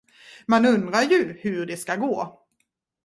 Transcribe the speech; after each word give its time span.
Man 0.47 0.65
undrar 0.65 1.01
ju 1.01 1.33
hur 1.39 1.65
det 1.65 1.77
ska 1.77 1.95
gå. 1.95 2.41